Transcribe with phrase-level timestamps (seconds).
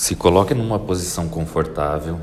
[0.00, 2.18] Se coloque numa posição confortável,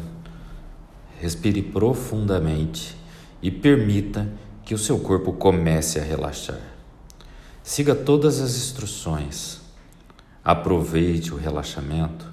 [1.22, 2.98] respire profundamente
[3.40, 4.28] e permita
[4.66, 6.60] que o seu corpo comece a relaxar.
[7.62, 9.62] Siga todas as instruções,
[10.44, 12.26] aproveite o relaxamento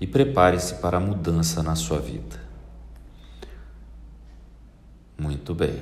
[0.00, 2.42] e prepare-se para a mudança na sua vida.
[5.16, 5.80] Muito bem.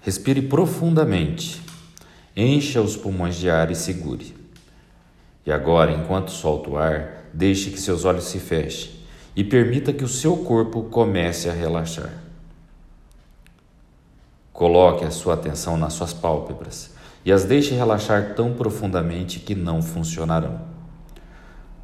[0.00, 1.62] Respire profundamente,
[2.36, 4.37] encha os pulmões de ar e segure.
[5.48, 8.90] E agora, enquanto solta o ar, deixe que seus olhos se fechem
[9.34, 12.12] e permita que o seu corpo comece a relaxar.
[14.52, 16.90] Coloque a sua atenção nas suas pálpebras
[17.24, 20.60] e as deixe relaxar tão profundamente que não funcionarão.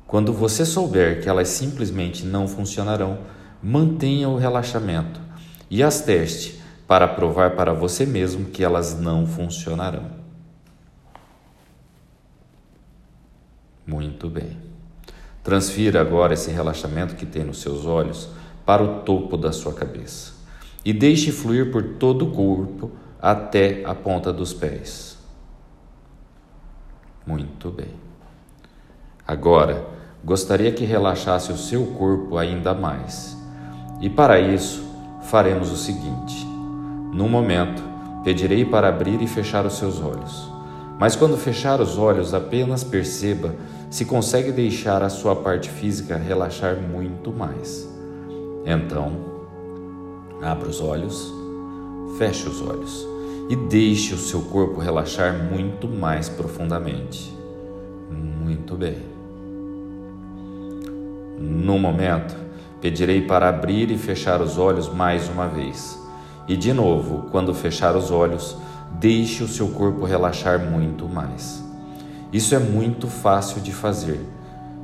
[0.07, 3.21] Quando você souber que elas simplesmente não funcionarão,
[3.63, 5.19] mantenha o relaxamento
[5.71, 10.24] e as teste para provar para você mesmo que elas não funcionarão.
[13.87, 14.57] Muito bem.
[15.43, 18.31] Transfira agora esse relaxamento que tem nos seus olhos
[18.65, 20.33] para o topo da sua cabeça
[20.85, 25.19] e deixe fluir por todo o corpo até a ponta dos pés.
[27.27, 27.95] Muito bem.
[29.27, 29.87] Agora,
[30.23, 33.37] gostaria que relaxasse o seu corpo ainda mais.
[34.01, 34.85] E para isso,
[35.23, 36.47] faremos o seguinte:
[37.13, 37.83] num momento,
[38.23, 40.54] pedirei para abrir e fechar os seus olhos.
[40.99, 43.55] Mas quando fechar os olhos, apenas perceba
[43.91, 47.89] se consegue deixar a sua parte física relaxar muito mais.
[48.65, 49.13] Então,
[50.43, 51.33] abra os olhos,
[52.19, 53.07] feche os olhos
[53.49, 57.37] e deixe o seu corpo relaxar muito mais profundamente.
[58.11, 58.99] Muito bem.
[61.39, 62.35] No momento,
[62.81, 65.99] pedirei para abrir e fechar os olhos mais uma vez.
[66.47, 68.57] E de novo, quando fechar os olhos,
[68.99, 71.63] deixe o seu corpo relaxar muito mais.
[72.33, 74.21] Isso é muito fácil de fazer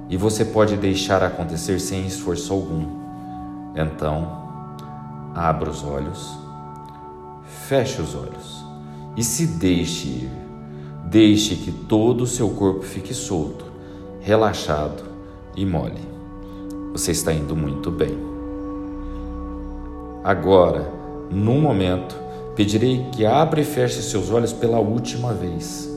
[0.09, 3.01] e você pode deixar acontecer sem esforço algum.
[3.75, 4.41] Então,
[5.35, 6.37] abra os olhos,
[7.69, 8.65] feche os olhos
[9.17, 10.31] e se deixe ir.
[11.07, 13.65] Deixe que todo o seu corpo fique solto,
[14.21, 15.03] relaxado
[15.57, 16.01] e mole.
[16.93, 18.17] Você está indo muito bem.
[20.23, 20.89] Agora,
[21.31, 22.17] num momento,
[22.61, 25.91] pedirei que abra e feche seus olhos pela última vez.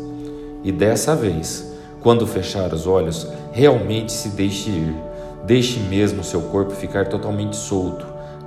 [0.64, 1.70] E dessa vez,
[2.00, 4.96] quando fechar os olhos, realmente se deixe ir.
[5.46, 8.06] Deixe mesmo seu corpo ficar totalmente solto,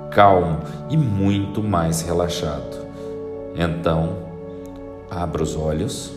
[0.09, 0.57] calmo
[0.89, 2.87] e muito mais relaxado.
[3.55, 4.17] Então,
[5.11, 6.11] abra os olhos,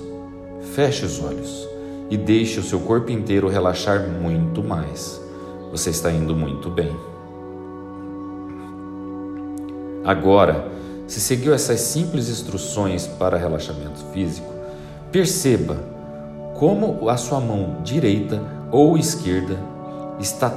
[0.74, 1.68] feche os olhos
[2.08, 5.20] e deixe o seu corpo inteiro relaxar muito mais.
[5.70, 6.96] Você está indo muito bem.
[10.02, 14.46] Agora, se seguiu essas simples instruções para relaxamento físico,
[15.10, 15.76] perceba
[16.54, 18.40] como a sua mão direita
[18.70, 19.58] ou esquerda
[20.20, 20.50] está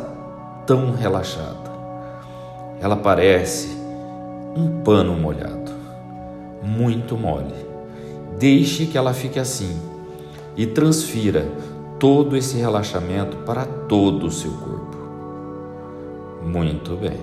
[0.68, 1.74] tão relaxada.
[2.80, 3.68] Ela parece
[4.56, 5.72] um pano molhado,
[6.62, 7.56] muito mole.
[8.38, 9.76] Deixe que ela fique assim
[10.56, 11.48] e transfira
[12.00, 14.98] todo esse relaxamento para todo o seu corpo.
[16.46, 17.18] Muito bem.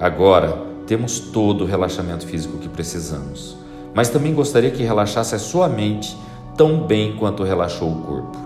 [0.00, 3.56] Agora temos todo o relaxamento físico que precisamos,
[3.94, 6.16] mas também gostaria que relaxasse a sua mente
[6.56, 8.38] tão bem quanto relaxou o corpo.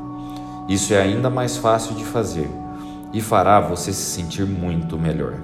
[0.69, 2.49] Isso é ainda mais fácil de fazer
[3.13, 5.35] e fará você se sentir muito melhor.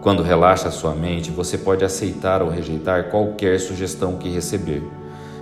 [0.00, 4.82] Quando relaxa a sua mente, você pode aceitar ou rejeitar qualquer sugestão que receber.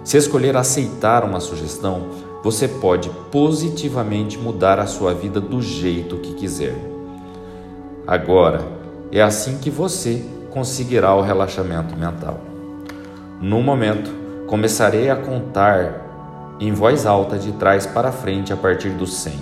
[0.03, 2.09] Se escolher aceitar uma sugestão,
[2.43, 6.75] você pode positivamente mudar a sua vida do jeito que quiser.
[8.07, 8.65] Agora,
[9.11, 10.25] é assim que você
[10.57, 12.41] conseguirá o relaxamento mental.
[13.43, 14.11] No momento,
[14.47, 19.39] começarei a contar em voz alta de trás para frente a partir do 100.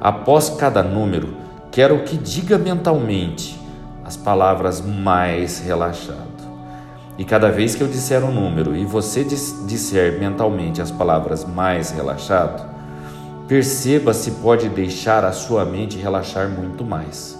[0.00, 1.34] Após cada número,
[1.72, 3.60] quero que diga mentalmente
[4.04, 6.20] as palavras mais relaxado.
[7.18, 11.90] E cada vez que eu disser um número e você disser mentalmente as palavras mais
[11.90, 12.70] relaxado,
[13.48, 17.36] perceba se pode deixar a sua mente relaxar muito mais.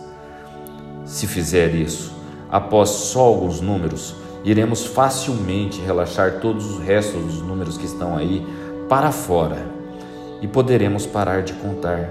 [1.05, 2.19] Se fizer isso,
[2.51, 4.15] após só alguns números,
[4.45, 8.47] iremos facilmente relaxar todos os restos dos números que estão aí
[8.89, 9.59] para fora
[10.41, 12.09] e poderemos parar de contar,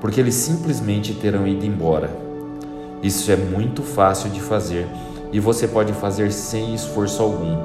[0.00, 2.10] porque eles simplesmente terão ido embora.
[3.02, 4.86] Isso é muito fácil de fazer
[5.32, 7.56] e você pode fazer sem esforço algum,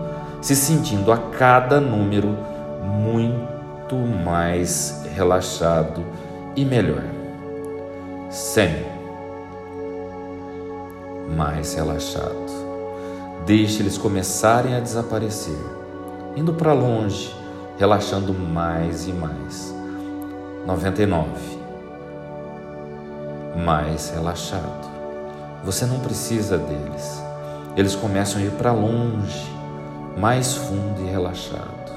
[0.41, 2.35] se sentindo a cada número
[2.83, 6.03] muito mais relaxado
[6.55, 7.03] e melhor.
[8.29, 8.96] 100
[11.27, 12.67] mais relaxado.
[13.45, 15.57] Deixe eles começarem a desaparecer,
[16.35, 17.37] indo para longe
[17.77, 19.73] relaxando mais e mais.
[20.65, 21.29] 99.
[23.63, 24.87] Mais relaxado.
[25.63, 27.21] Você não precisa deles.
[27.75, 29.51] Eles começam a ir para longe,
[30.17, 31.91] mais fundo e relaxado.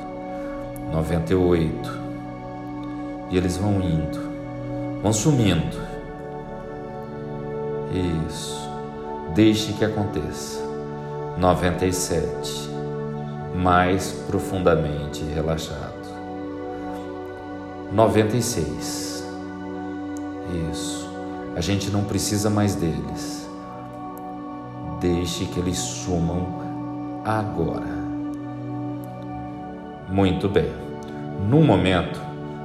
[0.93, 2.01] 98.
[3.31, 4.21] E eles vão indo,
[5.03, 5.79] vão sumindo.
[8.29, 8.70] Isso.
[9.35, 10.61] Deixe que aconteça.
[11.39, 12.69] 97.
[13.55, 15.95] Mais profundamente relaxado.
[17.93, 19.25] 96.
[20.71, 21.09] Isso.
[21.55, 23.49] A gente não precisa mais deles.
[25.01, 28.01] Deixe que eles sumam agora.
[30.09, 30.73] Muito bem.
[31.49, 32.21] No momento,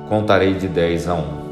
[0.09, 1.45] contarei de 10 a 1.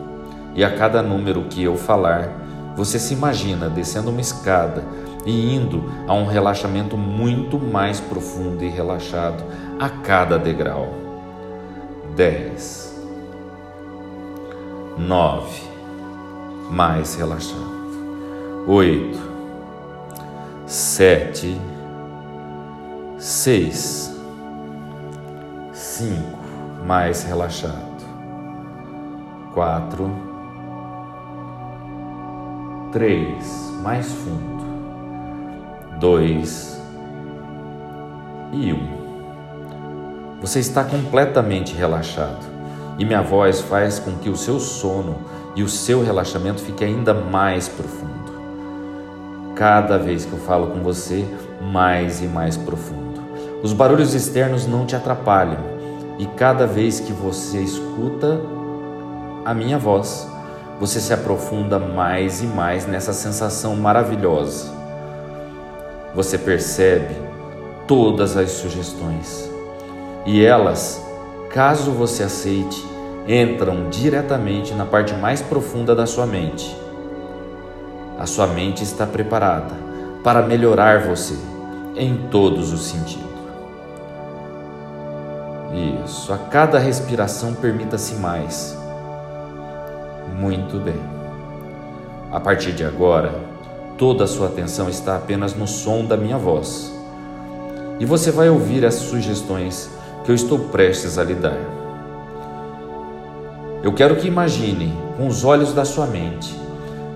[0.56, 2.30] E a cada número que eu falar,
[2.76, 4.84] você se imagina descendo uma escada
[5.26, 9.44] e indo a um relaxamento muito mais profundo e relaxado
[9.80, 10.94] a cada degrau.
[12.16, 12.94] 10
[14.98, 15.62] 9
[16.70, 17.74] mais relaxado.
[18.68, 19.20] 8
[20.66, 21.60] 7
[23.18, 24.14] 6
[25.94, 26.40] cinco,
[26.86, 28.04] mais relaxado.
[29.54, 30.10] Quatro,
[32.92, 34.63] três, mais fundo.
[36.04, 36.78] Dois
[38.52, 40.38] e um.
[40.42, 42.46] Você está completamente relaxado
[43.00, 45.16] e minha voz faz com que o seu sono
[45.56, 48.34] e o seu relaxamento fique ainda mais profundo.
[49.56, 51.26] Cada vez que eu falo com você,
[51.72, 53.22] mais e mais profundo.
[53.64, 55.64] Os barulhos externos não te atrapalham
[56.20, 58.42] e cada vez que você escuta
[59.46, 60.30] a minha voz,
[60.82, 64.83] você se aprofunda mais e mais nessa sensação maravilhosa.
[66.16, 67.16] Você percebe
[67.88, 69.50] todas as sugestões
[70.26, 71.04] e elas,
[71.50, 72.86] caso você aceite,
[73.28, 76.76] entram diretamente na parte mais profunda da sua mente.
[78.20, 79.76] A sua mente está preparada
[80.24, 81.38] para melhorar você
[81.96, 83.34] em todos os sentidos.
[86.06, 88.78] Isso, a cada respiração permita-se mais.
[90.40, 91.02] Muito bem.
[92.32, 93.34] A partir de agora,
[94.04, 96.94] toda a sua atenção está apenas no som da minha voz.
[98.02, 99.90] E você vai ouvir as sugestões
[100.26, 101.58] que eu estou prestes a lhe dar.
[103.82, 106.54] Eu quero que imagine, com os olhos da sua mente,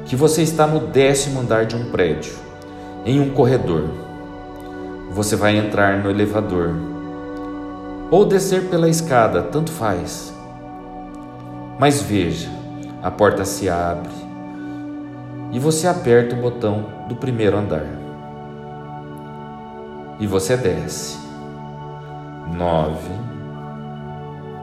[0.05, 2.35] que você está no décimo andar de um prédio,
[3.05, 3.83] em um corredor.
[5.11, 6.73] Você vai entrar no elevador
[8.09, 10.33] ou descer pela escada, tanto faz.
[11.77, 12.49] Mas veja,
[13.03, 14.26] a porta se abre
[15.51, 17.85] e você aperta o botão do primeiro andar.
[20.19, 21.17] E você desce.
[22.55, 23.11] Nove,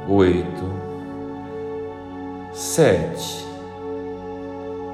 [0.09, 0.65] oito,
[2.53, 3.47] sete,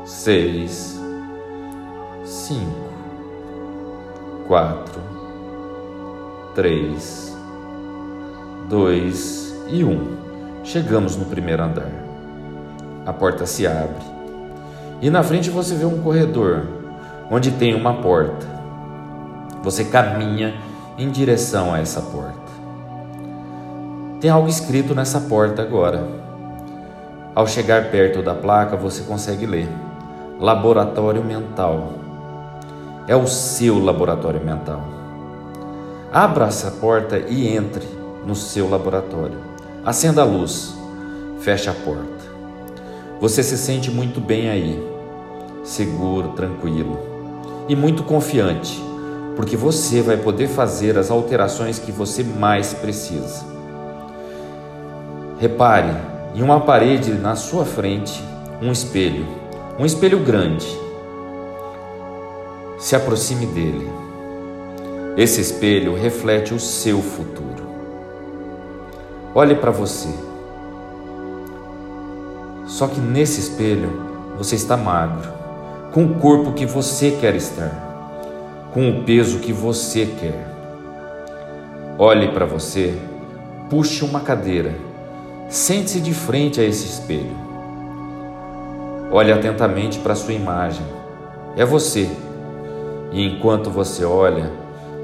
[0.05, 1.01] seis,
[2.25, 2.91] cinco,
[4.47, 5.01] quatro,
[6.55, 7.37] três,
[8.69, 10.17] dois e um.
[10.63, 11.91] Chegamos no primeiro andar.
[13.07, 14.10] A porta se abre
[15.01, 16.67] e na frente você vê um corredor
[17.31, 18.47] onde tem uma porta.
[19.63, 20.55] Você caminha
[20.99, 22.39] em direção a essa porta.
[24.21, 26.07] Tem algo escrito nessa porta agora.
[27.35, 29.69] Ao chegar perto da placa, você consegue ler:
[30.39, 31.93] Laboratório Mental.
[33.07, 34.83] É o seu laboratório mental.
[36.13, 37.87] Abra essa porta e entre
[38.27, 39.39] no seu laboratório.
[39.85, 40.77] Acenda a luz,
[41.41, 42.21] feche a porta.
[43.21, 44.90] Você se sente muito bem aí,
[45.63, 47.11] seguro, tranquilo
[47.71, 48.83] e muito confiante,
[49.37, 53.47] porque você vai poder fazer as alterações que você mais precisa.
[55.39, 55.95] Repare
[56.35, 58.21] em uma parede na sua frente
[58.61, 59.25] um espelho,
[59.79, 60.67] um espelho grande.
[62.77, 63.89] Se aproxime dele.
[65.17, 67.69] Esse espelho reflete o seu futuro.
[69.33, 70.09] Olhe para você.
[72.67, 75.40] Só que nesse espelho você está magro,
[75.93, 80.47] com o corpo que você quer estar, com o peso que você quer.
[81.99, 82.95] Olhe para você,
[83.69, 84.73] puxe uma cadeira,
[85.49, 87.37] sente-se de frente a esse espelho.
[89.11, 90.87] Olhe atentamente para sua imagem.
[91.57, 92.09] É você.
[93.11, 94.49] E enquanto você olha,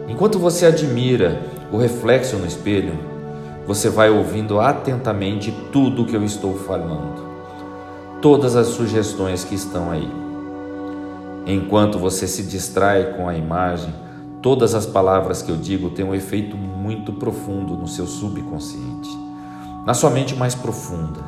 [0.07, 2.97] enquanto você admira o reflexo no espelho,
[3.67, 7.21] você vai ouvindo atentamente tudo o que eu estou falando,
[8.23, 10.26] todas as sugestões que estão aí.
[11.47, 13.95] Enquanto você se distrai com a imagem,
[14.43, 19.09] todas as palavras que eu digo têm um efeito muito profundo no seu subconsciente.
[19.87, 21.21] na sua mente mais profunda.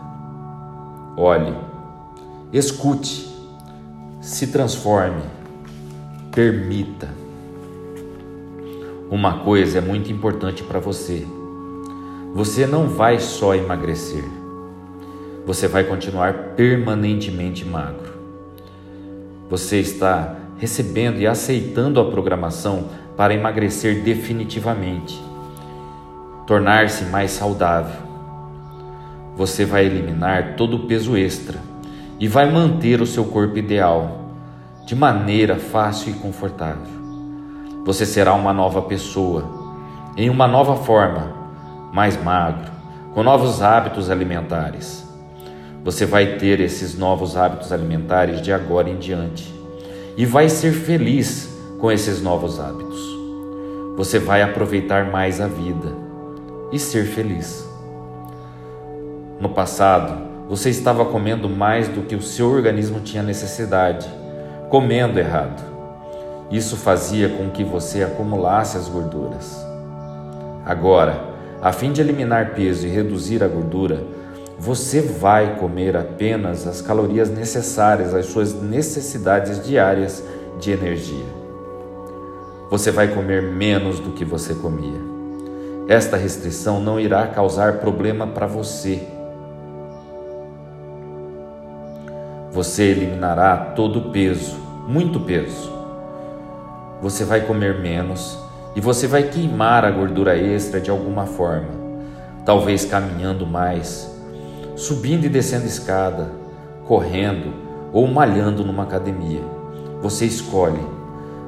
[1.16, 1.54] Olhe,
[2.52, 3.32] escute,
[4.20, 5.22] se transforme,
[6.32, 7.08] permita.
[9.08, 11.24] Uma coisa é muito importante para você.
[12.34, 14.24] Você não vai só emagrecer,
[15.46, 18.17] você vai continuar permanentemente magro.
[19.48, 25.18] Você está recebendo e aceitando a programação para emagrecer definitivamente,
[26.46, 28.08] tornar-se mais saudável.
[29.36, 31.58] Você vai eliminar todo o peso extra
[32.20, 34.32] e vai manter o seu corpo ideal
[34.84, 36.98] de maneira fácil e confortável.
[37.84, 39.44] Você será uma nova pessoa,
[40.16, 41.32] em uma nova forma,
[41.92, 42.70] mais magro,
[43.14, 45.07] com novos hábitos alimentares.
[45.84, 49.54] Você vai ter esses novos hábitos alimentares de agora em diante
[50.16, 52.98] e vai ser feliz com esses novos hábitos.
[53.96, 55.88] Você vai aproveitar mais a vida
[56.72, 57.66] e ser feliz.
[59.40, 64.08] No passado, você estava comendo mais do que o seu organismo tinha necessidade,
[64.68, 65.62] comendo errado.
[66.50, 69.56] Isso fazia com que você acumulasse as gorduras.
[70.64, 71.22] Agora,
[71.62, 74.02] a fim de eliminar peso e reduzir a gordura,
[74.58, 80.24] você vai comer apenas as calorias necessárias às suas necessidades diárias
[80.58, 81.26] de energia.
[82.68, 85.00] Você vai comer menos do que você comia.
[85.86, 89.06] Esta restrição não irá causar problema para você.
[92.50, 94.56] Você eliminará todo o peso,
[94.88, 95.72] muito peso.
[97.00, 98.36] Você vai comer menos
[98.74, 101.68] e você vai queimar a gordura extra de alguma forma,
[102.44, 104.07] talvez caminhando mais
[104.78, 106.30] subindo e descendo escada,
[106.86, 107.52] correndo
[107.92, 109.42] ou malhando numa academia.
[110.00, 110.80] Você escolhe.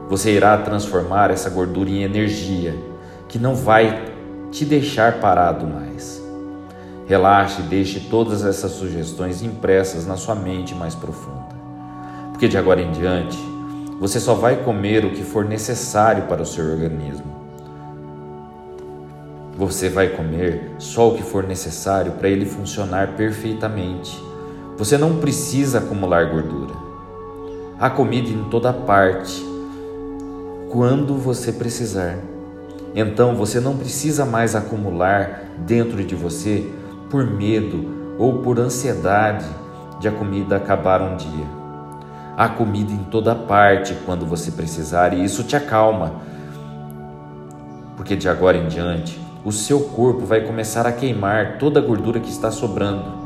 [0.08, 2.74] Você irá transformar essa gordura em energia
[3.28, 4.12] que não vai
[4.50, 6.20] te deixar parado mais.
[7.06, 11.54] Relaxe e deixe todas essas sugestões impressas na sua mente mais profunda.
[12.32, 13.38] Porque de agora em diante,
[14.00, 17.39] você só vai comer o que for necessário para o seu organismo
[19.60, 24.18] você vai comer só o que for necessário para ele funcionar perfeitamente.
[24.78, 26.72] Você não precisa acumular gordura.
[27.78, 29.44] Há comida em toda parte,
[30.70, 32.16] quando você precisar.
[32.94, 36.66] Então você não precisa mais acumular dentro de você
[37.10, 39.44] por medo ou por ansiedade
[40.00, 41.46] de a comida acabar um dia.
[42.34, 46.14] Há comida em toda parte quando você precisar e isso te acalma.
[47.94, 52.20] Porque de agora em diante o seu corpo vai começar a queimar toda a gordura
[52.20, 53.20] que está sobrando.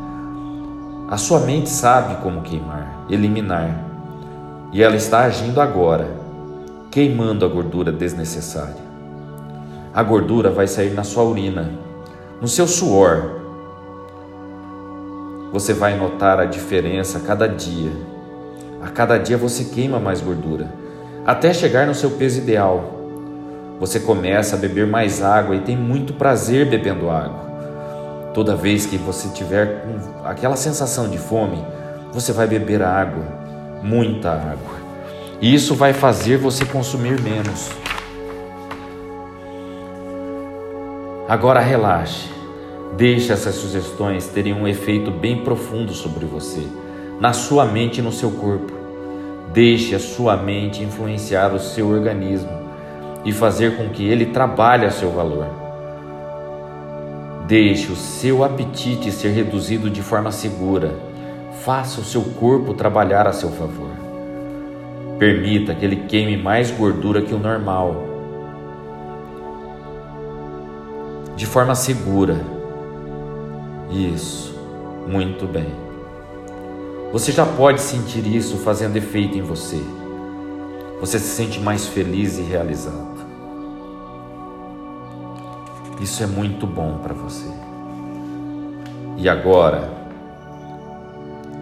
[1.09, 3.85] A sua mente sabe como queimar, eliminar,
[4.73, 6.09] e ela está agindo agora,
[6.90, 8.83] queimando a gordura desnecessária.
[9.92, 11.71] A gordura vai sair na sua urina,
[12.40, 13.40] no seu suor.
[15.52, 17.92] Você vai notar a diferença a cada dia.
[18.83, 20.73] A cada dia você queima mais gordura,
[21.25, 22.93] até chegar no seu peso ideal.
[23.81, 28.33] Você começa a beber mais água e tem muito prazer bebendo água.
[28.33, 29.85] Toda vez que você tiver
[30.25, 31.64] aquela sensação de fome,
[32.12, 33.25] você vai beber água,
[33.83, 34.85] muita água.
[35.40, 37.71] E isso vai fazer você consumir menos.
[41.28, 42.33] Agora relaxe.
[42.97, 46.62] Deixe essas sugestões terem um efeito bem profundo sobre você,
[47.19, 48.73] na sua mente e no seu corpo.
[49.52, 52.63] Deixe a sua mente influenciar o seu organismo
[53.25, 55.47] e fazer com que ele trabalhe a seu valor.
[57.47, 60.95] Deixe o seu apetite ser reduzido de forma segura.
[61.62, 63.90] Faça o seu corpo trabalhar a seu favor.
[65.19, 67.97] Permita que ele queime mais gordura que o normal.
[71.37, 72.40] De forma segura.
[73.90, 74.59] Isso,
[75.07, 75.73] muito bem.
[77.12, 79.81] Você já pode sentir isso fazendo efeito em você.
[81.00, 83.13] Você se sente mais feliz e realizado.
[86.00, 87.48] Isso é muito bom para você.
[89.16, 89.90] E agora,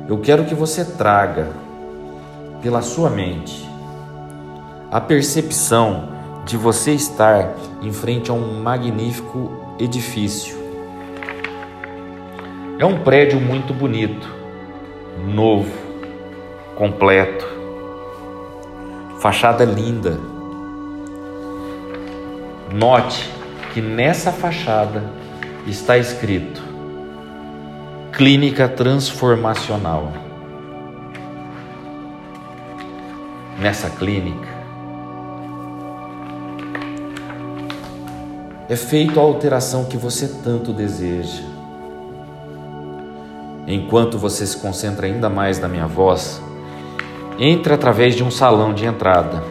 [0.08, 1.50] eu quero que você traga
[2.62, 3.68] pela sua mente
[4.90, 6.08] a percepção
[6.44, 10.56] de você estar em frente a um magnífico edifício.
[12.78, 14.28] É um prédio muito bonito,
[15.26, 15.70] novo,
[16.74, 17.46] completo,
[19.18, 20.18] fachada linda.
[22.74, 23.41] Note
[23.72, 25.02] que nessa fachada
[25.66, 26.62] está escrito
[28.12, 30.12] Clínica Transformacional.
[33.58, 34.48] Nessa clínica
[38.68, 41.42] é feita a alteração que você tanto deseja.
[43.66, 46.42] enquanto você se concentra ainda mais na minha voz,
[47.38, 49.42] entre através de um salão de entrada,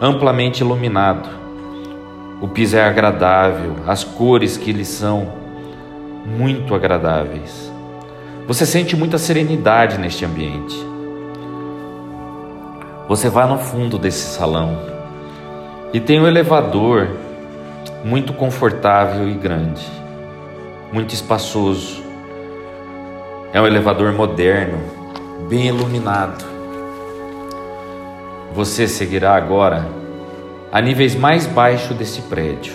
[0.00, 1.37] amplamente iluminado.
[2.40, 5.32] O piso é agradável, as cores que lhe são
[6.24, 7.72] muito agradáveis.
[8.46, 10.76] Você sente muita serenidade neste ambiente.
[13.08, 14.78] Você vai no fundo desse salão
[15.92, 17.08] e tem um elevador
[18.04, 19.84] muito confortável e grande,
[20.92, 22.04] muito espaçoso.
[23.52, 24.78] É um elevador moderno,
[25.48, 26.44] bem iluminado.
[28.54, 29.98] Você seguirá agora
[30.70, 32.74] a níveis mais baixos desse prédio,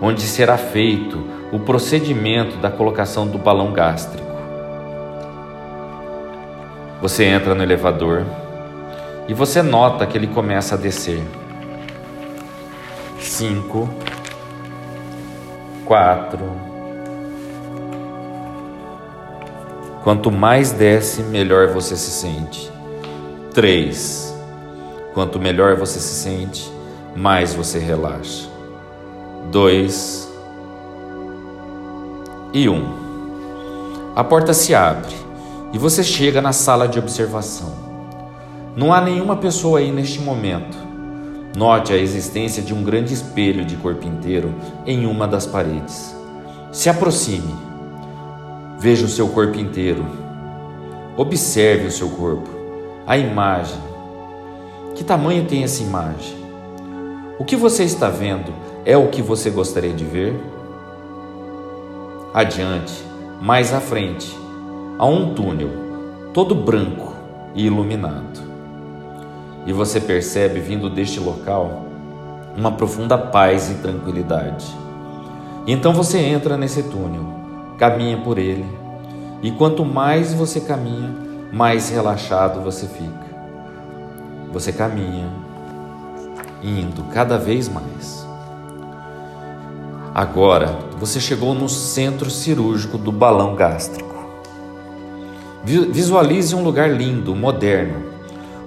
[0.00, 1.22] onde será feito
[1.52, 4.32] o procedimento da colocação do balão gástrico.
[7.00, 8.24] Você entra no elevador
[9.28, 11.22] e você nota que ele começa a descer.
[13.18, 13.88] Cinco,
[15.84, 16.40] quatro.
[20.02, 22.70] Quanto mais desce, melhor você se sente.
[23.52, 24.34] Três.
[25.14, 26.71] Quanto melhor você se sente,
[27.16, 28.48] mais você relaxa.
[29.50, 30.30] Dois
[32.52, 33.02] e um.
[34.14, 35.14] A porta se abre
[35.72, 37.72] e você chega na sala de observação.
[38.76, 40.76] Não há nenhuma pessoa aí neste momento.
[41.56, 44.54] Note a existência de um grande espelho de corpo inteiro
[44.86, 46.14] em uma das paredes.
[46.70, 47.54] Se aproxime.
[48.78, 50.04] Veja o seu corpo inteiro.
[51.16, 52.48] Observe o seu corpo,
[53.06, 53.78] a imagem.
[54.94, 56.41] Que tamanho tem essa imagem?
[57.42, 60.40] O que você está vendo é o que você gostaria de ver?
[62.32, 63.04] Adiante,
[63.40, 64.32] mais à frente,
[64.96, 65.68] a um túnel,
[66.32, 67.12] todo branco
[67.52, 68.40] e iluminado.
[69.66, 71.82] E você percebe, vindo deste local,
[72.56, 74.64] uma profunda paz e tranquilidade.
[75.66, 77.26] E então você entra nesse túnel,
[77.76, 78.66] caminha por ele,
[79.42, 81.12] e quanto mais você caminha,
[81.52, 83.26] mais relaxado você fica.
[84.52, 85.28] Você caminha,
[86.62, 88.26] indo cada vez mais.
[90.14, 94.12] Agora você chegou no centro cirúrgico do balão gástrico.
[95.64, 98.02] Visualize um lugar lindo, moderno,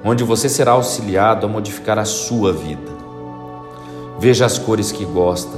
[0.03, 2.91] onde você será auxiliado a modificar a sua vida.
[4.17, 5.58] Veja as cores que gosta.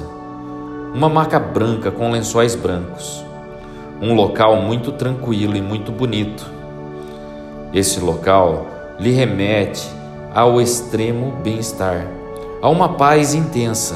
[0.93, 3.23] Uma maca branca com lençóis brancos.
[4.01, 6.49] Um local muito tranquilo e muito bonito.
[7.73, 8.65] Esse local
[8.99, 9.87] lhe remete
[10.33, 12.07] ao extremo bem-estar,
[12.61, 13.95] a uma paz intensa.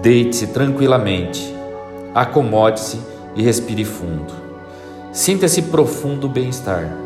[0.00, 1.54] Deite-se tranquilamente,
[2.14, 3.00] acomode-se
[3.34, 4.32] e respire fundo.
[5.12, 6.96] Sinta esse profundo bem-estar.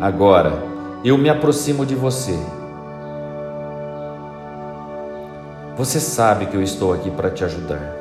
[0.00, 0.62] Agora,
[1.04, 2.38] eu me aproximo de você.
[5.76, 7.94] Você sabe que eu estou aqui para te ajudar.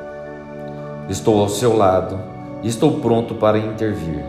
[1.10, 2.18] Estou ao seu lado
[2.64, 4.24] e estou pronto para intervir.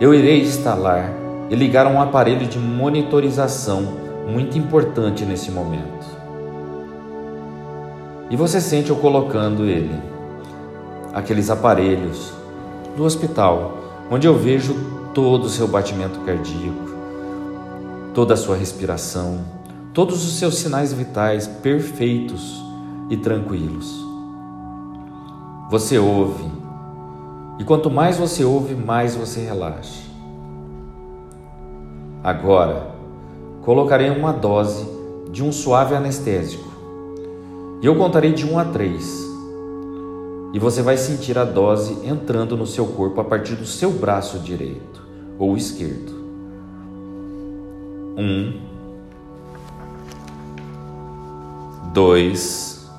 [0.00, 1.12] Eu irei instalar
[1.50, 3.82] e ligar um aparelho de monitorização
[4.28, 6.06] muito importante nesse momento.
[8.30, 9.94] E você sente eu colocando ele
[11.14, 12.32] aqueles aparelhos
[12.96, 13.78] do hospital,
[14.10, 14.74] onde eu vejo
[15.14, 16.88] todo o seu batimento cardíaco,
[18.12, 19.40] toda a sua respiração,
[19.94, 22.62] todos os seus sinais vitais perfeitos
[23.08, 24.06] e tranquilos.
[25.70, 26.44] Você ouve,
[27.58, 30.07] e quanto mais você ouve, mais você relaxa.
[32.28, 32.90] Agora,
[33.62, 34.86] colocarei uma dose
[35.32, 36.68] de um suave anestésico
[37.80, 39.28] e eu contarei de 1 a 3
[40.52, 44.40] e você vai sentir a dose entrando no seu corpo a partir do seu braço
[44.40, 45.02] direito
[45.38, 46.12] ou esquerdo.
[48.18, 48.60] Um,
[51.94, 52.90] dois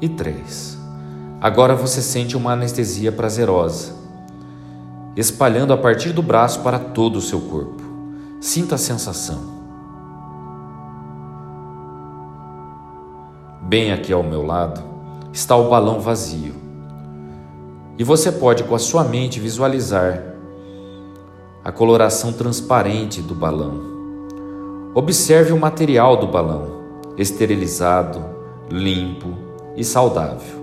[0.00, 0.78] e três.
[1.40, 4.05] Agora você sente uma anestesia prazerosa,
[5.16, 7.82] espalhando a partir do braço para todo o seu corpo.
[8.40, 9.56] Sinta a sensação.
[13.62, 14.82] Bem aqui ao meu lado,
[15.32, 16.54] está o balão vazio.
[17.98, 20.22] E você pode, com a sua mente, visualizar
[21.64, 23.96] a coloração transparente do balão.
[24.94, 26.66] Observe o material do balão,
[27.16, 28.22] esterilizado,
[28.70, 29.34] limpo
[29.74, 30.60] e saudável.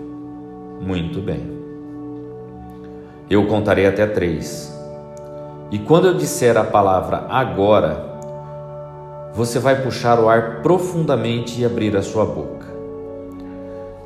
[0.79, 1.52] Muito bem.
[3.29, 4.71] Eu contarei até três.
[5.71, 8.13] E quando eu disser a palavra agora,
[9.33, 12.67] você vai puxar o ar profundamente e abrir a sua boca.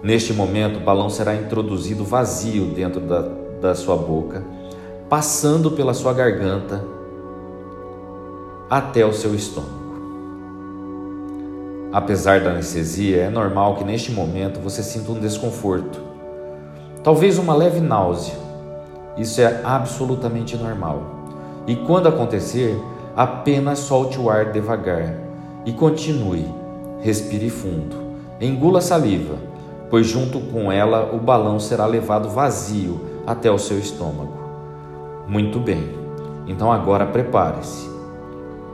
[0.02, 3.28] Neste momento, o balão será introduzido vazio dentro da,
[3.60, 4.44] da sua boca,
[5.10, 6.82] passando pela sua garganta
[8.70, 9.88] até o seu estômago.
[11.92, 16.00] Apesar da anestesia, é normal que neste momento você sinta um desconforto,
[17.04, 18.47] talvez uma leve náusea.
[19.18, 21.02] Isso é absolutamente normal.
[21.66, 22.80] E quando acontecer,
[23.16, 25.14] apenas solte o ar devagar
[25.66, 26.46] e continue.
[27.02, 27.96] Respire fundo.
[28.40, 29.36] Engula a saliva,
[29.90, 34.34] pois junto com ela o balão será levado vazio até o seu estômago.
[35.28, 35.90] Muito bem.
[36.48, 37.90] Então agora prepare-se.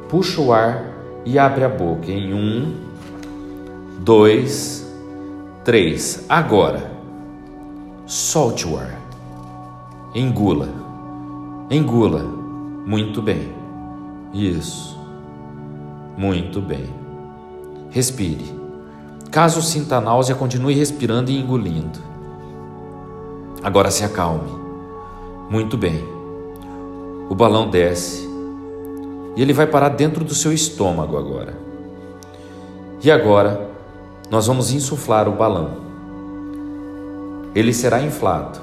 [0.10, 0.93] Puxa o ar
[1.25, 2.75] e abre a boca em um,
[3.99, 4.88] dois,
[5.63, 6.25] três.
[6.29, 6.91] Agora,
[8.06, 9.02] solte o ar.
[10.15, 10.69] Engula.
[11.71, 12.23] Engula.
[12.86, 13.52] Muito bem.
[14.32, 14.95] Isso.
[16.15, 16.88] Muito bem.
[17.89, 18.45] Respire.
[19.32, 21.97] Caso sinta náusea, continue respirando e engolindo.
[23.63, 24.52] Agora se acalme.
[25.49, 26.06] Muito bem.
[27.28, 28.30] O balão desce
[29.36, 31.58] e ele vai parar dentro do seu estômago agora.
[33.04, 33.67] E agora
[34.30, 35.71] nós vamos insuflar o balão.
[37.56, 38.62] Ele será inflado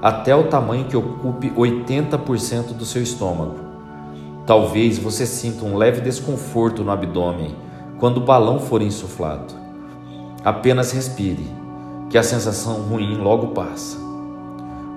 [0.00, 3.56] até o tamanho que ocupe 80% do seu estômago.
[4.46, 7.54] Talvez você sinta um leve desconforto no abdômen
[7.98, 9.54] quando o balão for insuflado.
[10.44, 11.46] Apenas respire,
[12.08, 13.98] que a sensação ruim logo passa.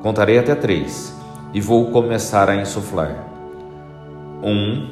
[0.01, 1.13] Contarei até três
[1.53, 3.27] e vou começar a insuflar.
[4.43, 4.87] Um,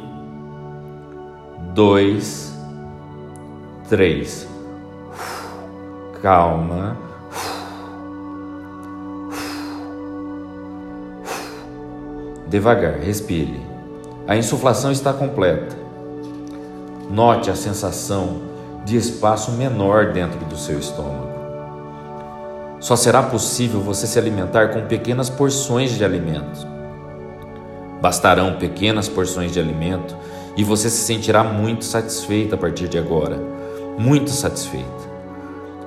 [1.74, 2.54] dois,
[3.88, 4.48] três.
[6.22, 7.09] Calma.
[12.50, 13.62] Devagar, respire.
[14.28, 15.78] A insuflação está completa.
[17.12, 18.42] Note a sensação
[18.84, 21.30] de espaço menor dentro do seu estômago.
[22.80, 26.66] Só será possível você se alimentar com pequenas porções de alimento.
[28.02, 30.18] Bastarão pequenas porções de alimento
[30.58, 33.38] e você se sentirá muito satisfeita a partir de agora.
[34.00, 34.88] Muito satisfeita.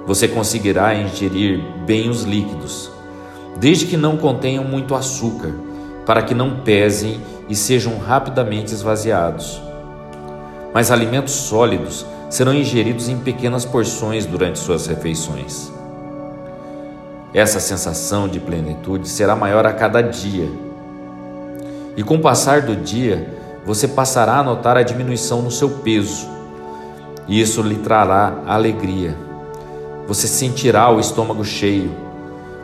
[0.06, 2.88] Você conseguirá ingerir bem os líquidos,
[3.58, 5.71] desde que não contenham muito açúcar
[6.04, 9.62] para que não pesem e sejam rapidamente esvaziados.
[10.74, 15.70] Mas alimentos sólidos serão ingeridos em pequenas porções durante suas refeições.
[17.34, 20.50] Essa sensação de plenitude será maior a cada dia.
[21.96, 23.28] E com o passar do dia,
[23.64, 26.26] você passará a notar a diminuição no seu peso.
[27.28, 29.16] E isso lhe trará alegria.
[30.08, 31.94] Você sentirá o estômago cheio,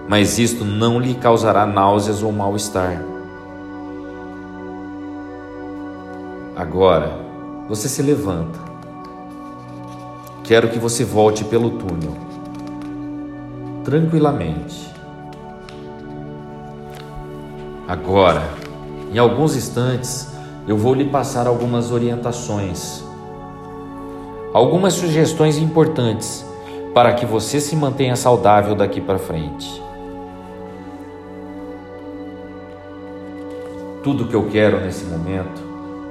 [0.09, 3.18] mas isto não lhe causará náuseas ou mal-estar.
[6.59, 7.17] Agora,
[7.69, 8.59] você se levanta.
[10.43, 12.17] Quero que você volte pelo túnel,
[13.85, 14.93] tranquilamente.
[17.87, 18.43] Agora,
[19.13, 20.33] em alguns instantes,
[20.67, 23.05] eu vou lhe passar algumas orientações,
[24.53, 26.45] algumas sugestões importantes
[26.93, 29.81] para que você se mantenha saudável daqui para frente.
[34.03, 35.68] Tudo que eu quero nesse momento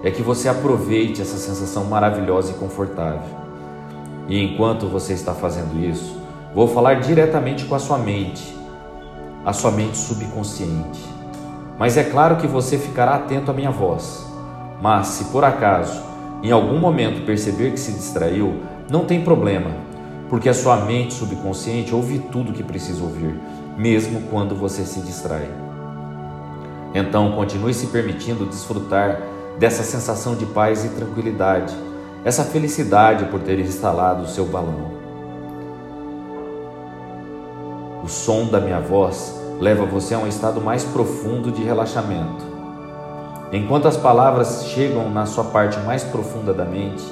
[0.08, 3.28] é que você aproveite essa sensação maravilhosa e confortável.
[4.30, 6.16] E enquanto você está fazendo isso,
[6.56, 8.56] vou falar diretamente com a sua mente,
[9.46, 11.04] a sua mente subconsciente.
[11.78, 14.26] Mas é claro que você ficará atento à minha voz.
[14.82, 16.02] Mas se por acaso,
[16.42, 19.72] em algum momento perceber que se distraiu, não tem problema,
[20.30, 23.38] porque a sua mente subconsciente ouve tudo que precisa ouvir,
[23.78, 25.50] mesmo quando você se distrai.
[26.94, 31.76] Então, continue se permitindo desfrutar dessa sensação de paz e tranquilidade,
[32.24, 34.98] essa felicidade por ter instalado o seu balão.
[38.04, 42.46] O som da minha voz leva você a um estado mais profundo de relaxamento.
[43.52, 47.06] Enquanto as palavras chegam na sua parte mais profunda da mente,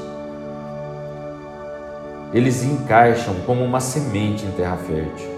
[2.33, 5.29] eles encaixam como uma semente em terra fértil,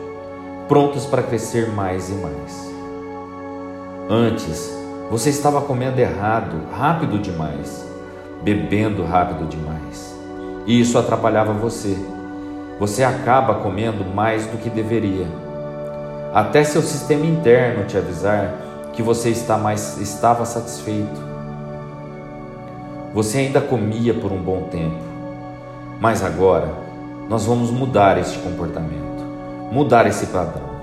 [0.68, 2.72] prontos para crescer mais e mais.
[4.10, 4.74] Antes,
[5.10, 7.88] você estava comendo errado, rápido demais,
[8.44, 10.14] bebendo rápido demais.
[10.66, 11.98] E isso atrapalhava você.
[12.78, 15.26] Você acaba comendo mais do que deveria.
[16.34, 18.54] Até seu sistema interno te avisar
[18.92, 21.26] que você está mais, estava satisfeito.
[23.14, 24.98] Você ainda comia por um bom tempo.
[26.02, 26.70] Mas agora
[27.30, 29.24] nós vamos mudar este comportamento,
[29.72, 30.77] mudar esse padrão.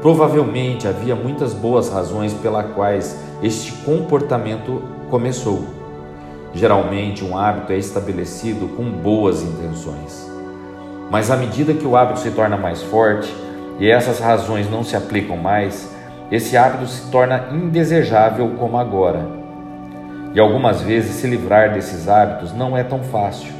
[0.00, 5.64] Provavelmente havia muitas boas razões pelas quais este comportamento começou.
[6.54, 10.30] Geralmente, um hábito é estabelecido com boas intenções.
[11.10, 13.34] Mas à medida que o hábito se torna mais forte
[13.80, 15.90] e essas razões não se aplicam mais,
[16.30, 19.26] esse hábito se torna indesejável como agora.
[20.34, 23.52] E algumas vezes se livrar desses hábitos não é tão fácil.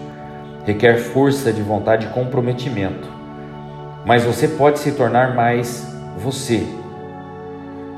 [0.64, 3.08] requer força de vontade e comprometimento.
[4.04, 6.66] Mas você pode se tornar mais você.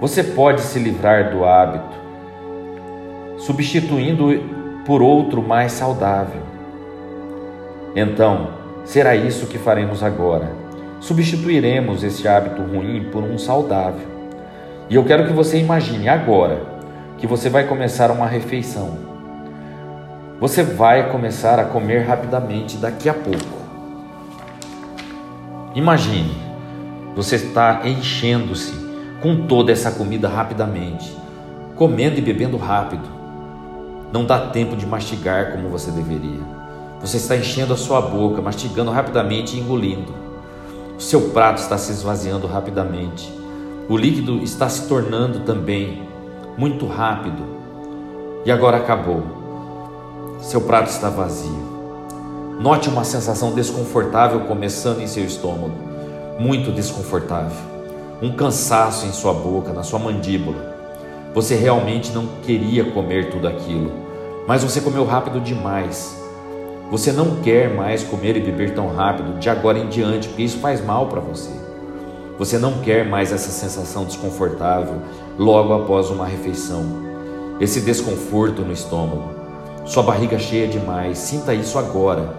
[0.00, 1.96] Você pode se livrar do hábito,
[3.38, 4.28] substituindo
[4.86, 6.42] por outro mais saudável.
[7.96, 8.48] Então,
[8.84, 10.50] será isso que faremos agora.
[11.00, 14.06] Substituiremos esse hábito ruim por um saudável.
[14.88, 16.60] E eu quero que você imagine agora
[17.18, 19.10] que você vai começar uma refeição.
[20.40, 23.60] Você vai começar a comer rapidamente daqui a pouco.
[25.74, 26.49] Imagine,
[27.22, 28.72] você está enchendo-se
[29.20, 31.14] com toda essa comida rapidamente,
[31.76, 33.06] comendo e bebendo rápido.
[34.10, 36.40] Não dá tempo de mastigar como você deveria.
[36.98, 40.14] Você está enchendo a sua boca, mastigando rapidamente e engolindo.
[40.96, 43.30] O seu prato está se esvaziando rapidamente.
[43.86, 46.08] O líquido está se tornando também
[46.56, 47.42] muito rápido.
[48.46, 50.38] E agora acabou.
[50.40, 51.68] Seu prato está vazio.
[52.58, 55.89] Note uma sensação desconfortável começando em seu estômago,
[56.40, 57.58] muito desconfortável.
[58.22, 60.74] Um cansaço em sua boca, na sua mandíbula.
[61.34, 63.92] Você realmente não queria comer tudo aquilo,
[64.48, 66.18] mas você comeu rápido demais.
[66.90, 70.58] Você não quer mais comer e beber tão rápido de agora em diante, porque isso
[70.60, 71.50] faz mal para você.
[72.38, 74.94] Você não quer mais essa sensação desconfortável
[75.38, 76.82] logo após uma refeição.
[77.60, 79.34] Esse desconforto no estômago.
[79.84, 81.18] Sua barriga cheia demais.
[81.18, 82.34] Sinta isso agora.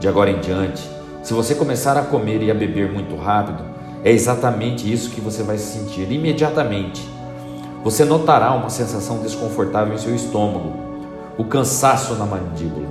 [0.00, 0.82] De agora em diante,
[1.22, 3.62] se você começar a comer e a beber muito rápido,
[4.04, 7.08] é exatamente isso que você vai sentir imediatamente.
[7.84, 10.72] Você notará uma sensação desconfortável em seu estômago,
[11.38, 12.88] o cansaço na mandíbula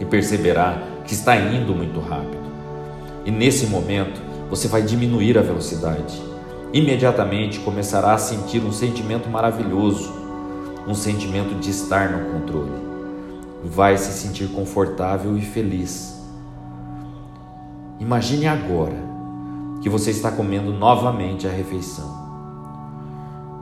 [0.00, 2.46] e perceberá que está indo muito rápido.
[3.26, 4.18] E nesse momento,
[4.48, 6.22] você vai diminuir a velocidade.
[6.72, 10.10] Imediatamente começará a sentir um sentimento maravilhoso,
[10.88, 12.72] um sentimento de estar no controle.
[13.62, 16.15] Vai se sentir confortável e feliz.
[17.98, 18.96] Imagine agora
[19.82, 22.26] que você está comendo novamente a refeição.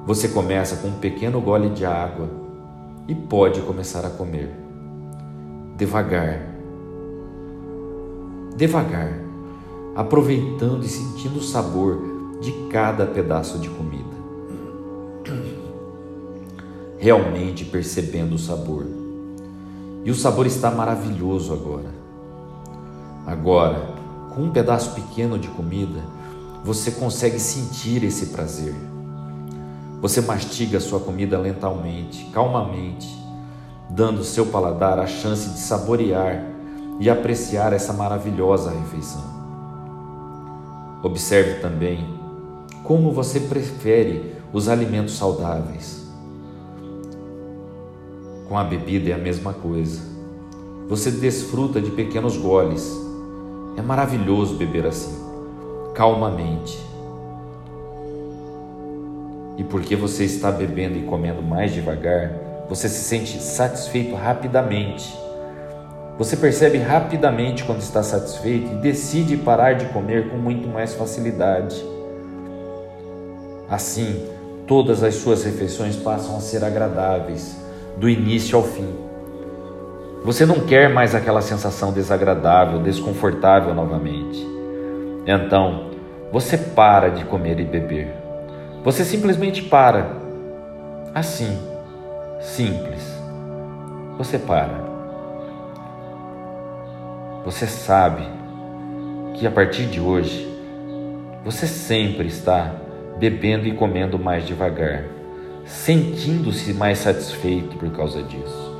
[0.06, 2.28] Você começa com um pequeno gole de água
[3.08, 4.54] e pode começar a comer.
[5.76, 6.40] Devagar.
[8.56, 9.24] Devagar
[9.94, 14.14] aproveitando e sentindo o sabor de cada pedaço de comida.
[16.98, 18.86] Realmente percebendo o sabor.
[20.04, 21.94] E o sabor está maravilhoso agora.
[23.26, 23.93] Agora,
[24.34, 26.00] com um pedaço pequeno de comida,
[26.64, 28.74] você consegue sentir esse prazer.
[30.00, 33.08] Você mastiga sua comida lentamente, calmamente,
[33.88, 36.44] dando seu paladar a chance de saborear
[37.00, 39.24] e apreciar essa maravilhosa refeição.
[41.02, 42.06] Observe também
[42.82, 46.04] como você prefere os alimentos saudáveis.
[48.48, 50.00] Com a bebida é a mesma coisa.
[50.88, 53.03] Você desfruta de pequenos goles.
[53.76, 55.16] É maravilhoso beber assim,
[55.94, 56.78] calmamente.
[59.56, 62.32] E porque você está bebendo e comendo mais devagar,
[62.68, 65.24] você se sente satisfeito rapidamente
[66.16, 71.84] você percebe rapidamente quando está satisfeito e decide parar de comer com muito mais facilidade.
[73.68, 74.24] Assim,
[74.64, 77.56] todas as suas refeições passam a ser agradáveis,
[77.96, 79.03] do início ao fim.
[80.24, 84.42] Você não quer mais aquela sensação desagradável, desconfortável novamente.
[85.26, 85.90] Então,
[86.32, 88.08] você para de comer e beber.
[88.82, 90.12] Você simplesmente para.
[91.14, 91.58] Assim,
[92.40, 93.02] simples.
[94.16, 94.82] Você para.
[97.44, 98.26] Você sabe
[99.34, 100.50] que a partir de hoje
[101.44, 102.72] você sempre está
[103.18, 105.04] bebendo e comendo mais devagar,
[105.66, 108.73] sentindo-se mais satisfeito por causa disso.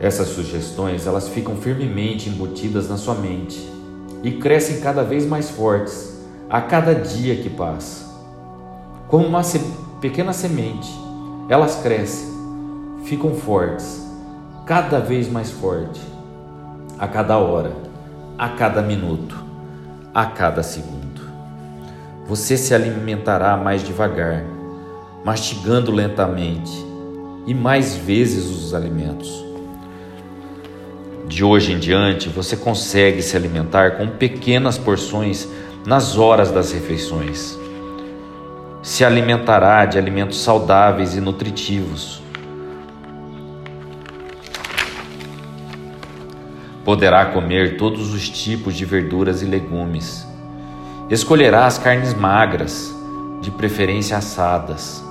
[0.00, 3.58] Essas sugestões, elas ficam firmemente embutidas na sua mente
[4.22, 6.16] e crescem cada vez mais fortes
[6.48, 8.06] a cada dia que passa.
[9.08, 9.42] Como uma
[10.00, 10.88] pequena semente,
[11.48, 12.28] elas crescem,
[13.04, 14.06] ficam fortes
[14.64, 16.00] cada vez mais forte,
[16.98, 17.72] a cada hora,
[18.38, 19.34] a cada minuto,
[20.14, 21.22] a cada segundo.
[22.26, 24.44] Você se alimentará mais devagar,
[25.24, 26.70] mastigando lentamente
[27.46, 29.47] e mais vezes os alimentos.
[31.28, 35.48] De hoje em diante, você consegue se alimentar com pequenas porções
[35.86, 37.56] nas horas das refeições.
[38.82, 42.22] Se alimentará de alimentos saudáveis e nutritivos
[46.88, 50.26] Poderá comer todos os tipos de verduras e legumes.
[51.10, 52.90] Escolherá as carnes magras,
[53.42, 55.04] de preferência assadas.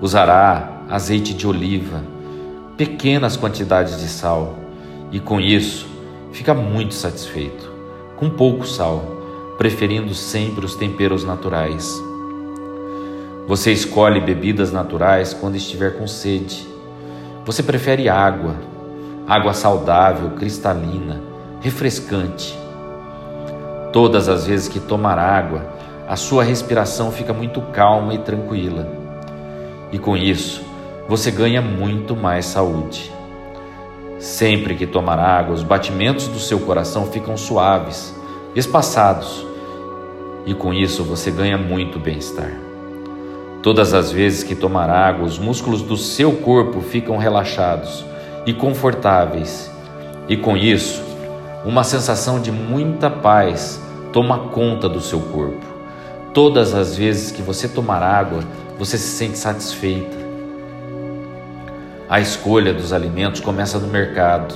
[0.00, 2.02] Usará azeite de oliva,
[2.76, 4.56] pequenas quantidades de sal
[5.12, 5.86] e com isso
[6.32, 7.72] fica muito satisfeito,
[8.16, 9.02] com pouco sal,
[9.56, 11.92] preferindo sempre os temperos naturais.
[13.46, 16.66] Você escolhe bebidas naturais quando estiver com sede.
[17.44, 18.56] Você prefere água,
[19.26, 21.22] água saudável, cristalina,
[21.60, 22.58] refrescante.
[23.92, 25.64] Todas as vezes que tomar água,
[26.08, 28.86] a sua respiração fica muito calma e tranquila.
[29.92, 30.62] E com isso,
[31.08, 33.15] você ganha muito mais saúde.
[34.18, 38.14] Sempre que tomar água, os batimentos do seu coração ficam suaves,
[38.54, 39.46] espaçados,
[40.46, 42.50] e com isso você ganha muito bem-estar.
[43.62, 48.04] Todas as vezes que tomar água, os músculos do seu corpo ficam relaxados
[48.46, 49.70] e confortáveis,
[50.28, 51.02] e com isso,
[51.64, 55.66] uma sensação de muita paz toma conta do seu corpo.
[56.32, 58.40] Todas as vezes que você tomar água,
[58.78, 60.25] você se sente satisfeita.
[62.08, 64.54] A escolha dos alimentos começa no mercado.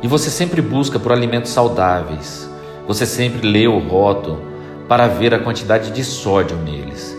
[0.00, 2.48] E você sempre busca por alimentos saudáveis.
[2.86, 4.40] Você sempre lê o rótulo
[4.88, 7.16] para ver a quantidade de sódio neles.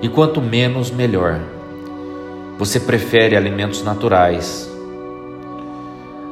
[0.00, 1.40] E quanto menos, melhor.
[2.58, 4.70] Você prefere alimentos naturais.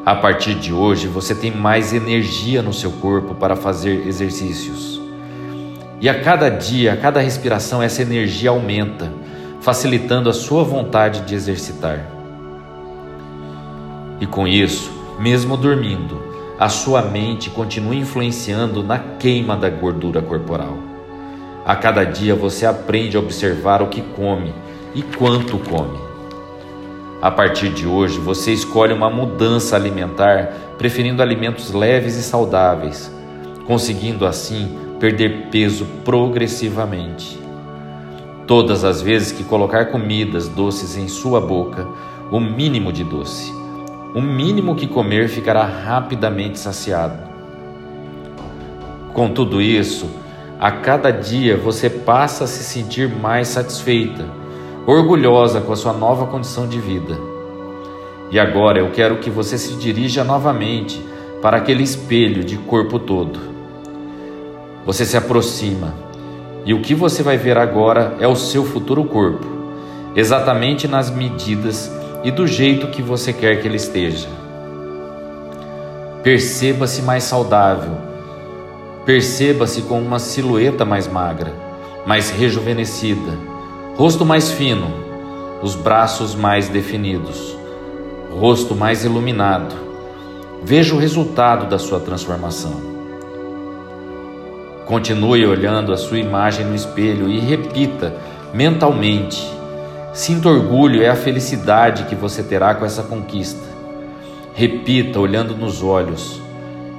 [0.07, 5.01] A partir de hoje, você tem mais energia no seu corpo para fazer exercícios.
[6.01, 9.11] E a cada dia, a cada respiração, essa energia aumenta,
[9.61, 12.14] facilitando a sua vontade de exercitar.
[14.21, 16.21] E com isso, mesmo dormindo,
[16.59, 20.77] a sua mente continua influenciando na queima da gordura corporal.
[21.67, 24.55] A cada dia você aprende a observar o que come
[24.95, 25.99] e quanto come.
[27.21, 33.11] A partir de hoje, você escolhe uma mudança alimentar, preferindo alimentos leves e saudáveis,
[33.67, 37.39] conseguindo assim perder peso progressivamente.
[38.47, 41.89] Todas as vezes que colocar comidas doces em sua boca,
[42.31, 43.51] o mínimo de doce,
[44.15, 47.19] o mínimo que comer ficará rapidamente saciado.
[49.13, 50.09] Com tudo isso,
[50.61, 54.25] a cada dia você passa a se sentir mais satisfeita,
[54.87, 57.19] orgulhosa com a sua nova condição de vida.
[58.31, 61.05] E agora eu quero que você se dirija novamente
[61.43, 63.41] para aquele espelho de corpo todo.
[64.87, 65.93] Você se aproxima
[66.65, 69.45] e o que você vai ver agora é o seu futuro corpo,
[70.15, 71.91] exatamente nas medidas
[72.25, 74.29] e do jeito que você quer que ele esteja.
[76.23, 77.93] Perceba-se mais saudável.
[79.05, 81.53] Perceba-se com uma silhueta mais magra,
[82.07, 83.39] mais rejuvenescida,
[83.95, 84.87] rosto mais fino,
[85.63, 87.55] os braços mais definidos,
[88.31, 89.75] rosto mais iluminado.
[90.63, 92.95] Veja o resultado da sua transformação.
[94.87, 98.17] Continue olhando a sua imagem no espelho e repita
[98.55, 99.47] mentalmente
[100.15, 103.67] Sinta orgulho, é a felicidade que você terá com essa conquista.
[104.55, 106.41] Repita, olhando nos olhos: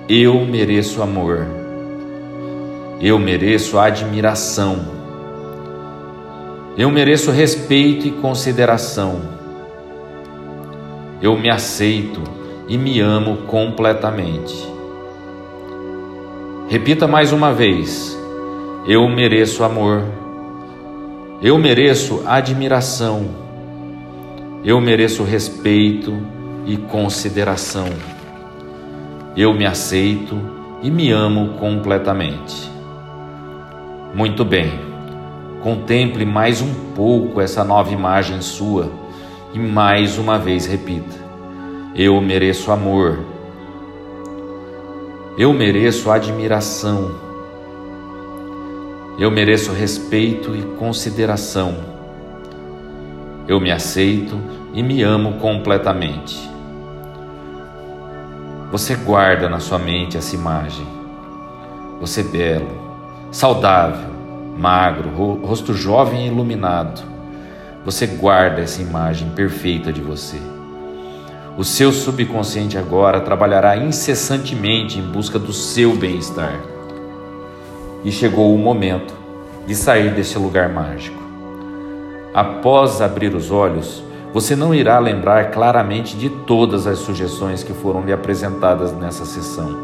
[0.10, 1.48] Eu mereço amor.
[3.00, 4.94] Eu mereço admiração.
[6.78, 9.22] Eu mereço respeito e consideração.
[11.22, 12.22] Eu me aceito
[12.68, 14.54] e me amo completamente.
[16.68, 18.20] Repita mais uma vez:
[18.86, 20.25] Eu mereço amor.
[21.46, 23.28] Eu mereço admiração,
[24.64, 26.12] eu mereço respeito
[26.66, 27.86] e consideração.
[29.38, 30.36] Eu me aceito
[30.82, 32.68] e me amo completamente.
[34.12, 34.72] Muito bem,
[35.62, 38.92] contemple mais um pouco essa nova imagem sua
[39.54, 41.16] e mais uma vez repita:
[41.96, 43.20] Eu mereço amor,
[45.38, 47.25] eu mereço admiração.
[49.18, 51.74] Eu mereço respeito e consideração.
[53.48, 54.38] Eu me aceito
[54.74, 56.38] e me amo completamente.
[58.74, 60.86] Você guarda na sua mente essa imagem.
[62.02, 62.68] Você belo,
[63.32, 64.10] saudável,
[64.58, 65.10] magro,
[65.46, 67.02] rosto jovem e iluminado.
[67.86, 70.42] Você guarda essa imagem perfeita de você.
[71.58, 76.75] O seu subconsciente agora trabalhará incessantemente em busca do seu bem-estar
[78.06, 79.14] e chegou o momento
[79.66, 81.22] de sair deste lugar mágico.
[82.34, 88.02] Após abrir os olhos, você não irá lembrar claramente de todas as sugestões que foram
[88.02, 89.76] lhe apresentadas nessa sessão.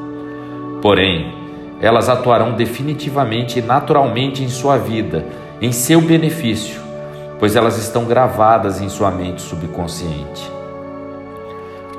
[0.81, 1.33] Porém,
[1.81, 5.25] elas atuarão definitivamente e naturalmente em sua vida,
[5.59, 6.79] em seu benefício,
[7.39, 10.51] pois elas estão gravadas em sua mente subconsciente.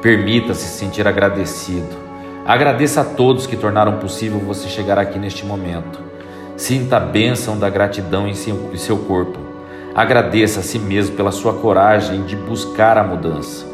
[0.01, 1.97] Permita-se sentir agradecido.
[2.45, 6.12] Agradeça a todos que tornaram possível você chegar aqui neste momento.
[6.63, 9.37] Sinta a bênção da gratidão em seu corpo.
[9.97, 13.67] Agradeça a si mesmo pela sua coragem de buscar a mudança.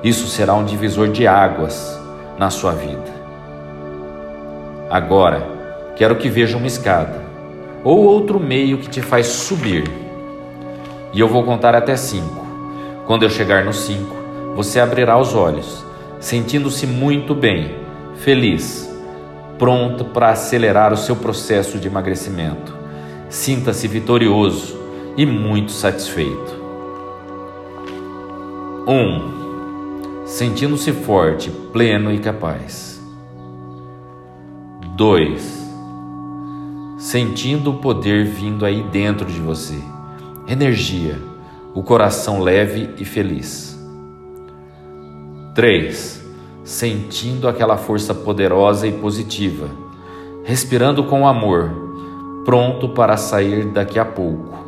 [0.00, 2.00] Isso será um divisor de águas
[2.38, 3.12] na sua vida.
[4.88, 5.44] Agora,
[5.96, 7.20] quero que veja uma escada
[7.82, 9.82] ou outro meio que te faz subir.
[11.12, 12.46] E eu vou contar até cinco.
[13.08, 14.14] Quando eu chegar no cinco,
[14.54, 15.84] você abrirá os olhos,
[16.20, 17.74] sentindo-se muito bem,
[18.14, 18.88] feliz,
[19.58, 22.74] pronto para acelerar o seu processo de emagrecimento.
[23.28, 24.78] Sinta-se vitorioso
[25.16, 26.64] e muito satisfeito.
[28.86, 28.92] 1.
[28.92, 33.00] Um, sentindo-se forte, pleno e capaz.
[34.96, 35.66] 2.
[36.98, 39.78] Sentindo o poder vindo aí dentro de você.
[40.48, 41.18] Energia,
[41.74, 43.76] o coração leve e feliz.
[45.54, 46.25] 3.
[46.66, 49.70] Sentindo aquela força poderosa e positiva,
[50.42, 51.70] respirando com amor,
[52.44, 54.66] pronto para sair daqui a pouco.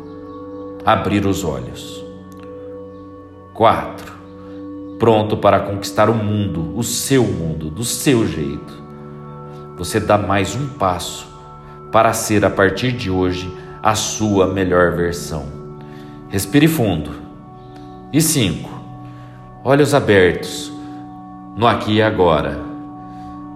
[0.85, 2.01] Abrir os olhos.
[3.53, 4.13] 4.
[4.97, 8.81] Pronto para conquistar o mundo, o seu mundo, do seu jeito.
[9.77, 11.27] Você dá mais um passo
[11.91, 15.47] para ser a partir de hoje a sua melhor versão.
[16.29, 17.11] Respire fundo.
[18.13, 18.69] E 5.
[19.65, 20.78] Olhos abertos,
[21.59, 22.57] no aqui e agora.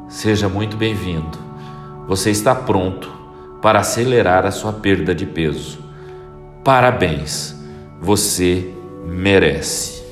[0.10, 1.38] Seja muito bem-vindo.
[2.06, 3.10] Você está pronto
[3.62, 5.80] para acelerar a sua perda de peso.
[6.66, 7.56] Parabéns,
[8.02, 8.74] você
[9.06, 10.03] merece.